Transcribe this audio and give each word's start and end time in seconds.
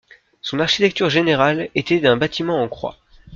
Son 0.41 0.59
architecture 0.59 1.11
générale 1.11 1.69
était 1.75 1.99
d’un 1.99 2.17
bâtiment 2.17 2.63
en 2.63 2.67
croix. 2.67 2.97